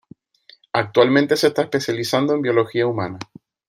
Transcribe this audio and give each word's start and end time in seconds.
Actualmente 0.73 1.37
se 1.37 1.45
está 1.49 1.61
especializando 1.61 2.33
en 2.33 2.41
Biología 2.41 2.87
humana. 2.87 3.19